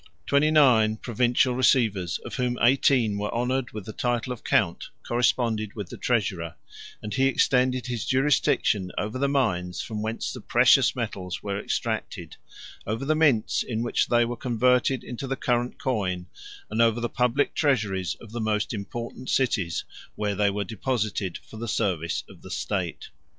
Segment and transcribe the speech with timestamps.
[0.27, 4.85] 151 Twenty nine provincial receivers, of whom eighteen were honored with the title of count,
[5.07, 6.55] corresponded with the treasurer;
[7.03, 12.35] and he extended his jurisdiction over the mines from whence the precious metals were extracted,
[12.87, 16.25] over the mints, in which they were converted into the current coin,
[16.71, 19.83] and over the public treasuries of the most important cities,
[20.15, 23.09] where they were deposited for the service of the state.